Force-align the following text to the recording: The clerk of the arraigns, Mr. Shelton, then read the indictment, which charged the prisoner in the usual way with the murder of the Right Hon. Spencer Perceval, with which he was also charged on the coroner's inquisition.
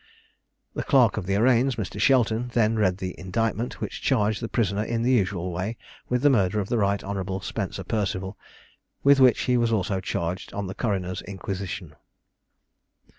The 0.73 0.81
clerk 0.81 1.17
of 1.17 1.27
the 1.27 1.35
arraigns, 1.35 1.75
Mr. 1.75 1.99
Shelton, 2.01 2.49
then 2.55 2.75
read 2.75 2.97
the 2.97 3.13
indictment, 3.19 3.79
which 3.79 4.01
charged 4.01 4.41
the 4.41 4.47
prisoner 4.49 4.83
in 4.83 5.03
the 5.03 5.11
usual 5.11 5.51
way 5.51 5.77
with 6.09 6.23
the 6.23 6.29
murder 6.31 6.59
of 6.59 6.69
the 6.69 6.79
Right 6.79 7.03
Hon. 7.03 7.39
Spencer 7.43 7.83
Perceval, 7.83 8.35
with 9.03 9.19
which 9.19 9.41
he 9.41 9.57
was 9.57 9.71
also 9.71 9.99
charged 9.99 10.55
on 10.55 10.65
the 10.65 10.73
coroner's 10.73 11.21
inquisition. 11.21 11.93